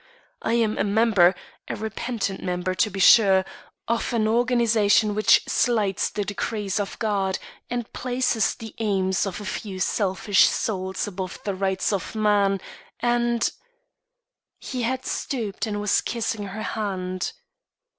I 0.41 0.53
am 0.53 0.79
a 0.79 0.83
member 0.83 1.35
a 1.67 1.75
repentant 1.75 2.41
member, 2.41 2.73
to 2.73 2.89
be 2.89 2.99
sure 2.99 3.45
of 3.87 4.11
an 4.13 4.27
organization 4.27 5.13
which 5.13 5.43
slights 5.47 6.09
the 6.09 6.25
decrees 6.25 6.79
of 6.79 6.97
God 6.97 7.37
and 7.69 7.93
places 7.93 8.55
the 8.55 8.73
aims 8.79 9.27
of 9.27 9.39
a 9.39 9.45
few 9.45 9.79
selfish 9.79 10.47
souls 10.47 11.05
above 11.07 11.37
the 11.43 11.53
rights 11.53 11.93
of 11.93 12.15
man, 12.15 12.59
and" 12.99 13.47
He 14.57 14.81
had 14.81 15.05
stooped 15.05 15.67
and 15.67 15.79
was 15.79 16.01
kissing 16.01 16.45
her 16.47 16.63
hand. 16.63 17.33